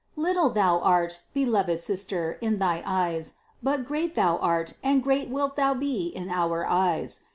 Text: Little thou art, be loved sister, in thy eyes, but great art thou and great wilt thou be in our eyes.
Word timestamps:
Little 0.15 0.49
thou 0.49 0.79
art, 0.79 1.19
be 1.31 1.45
loved 1.45 1.79
sister, 1.79 2.39
in 2.41 2.57
thy 2.57 2.81
eyes, 2.87 3.33
but 3.61 3.85
great 3.85 4.17
art 4.17 4.73
thou 4.81 4.81
and 4.81 5.03
great 5.03 5.29
wilt 5.29 5.55
thou 5.57 5.75
be 5.75 6.07
in 6.07 6.29
our 6.31 6.65
eyes. 6.65 7.19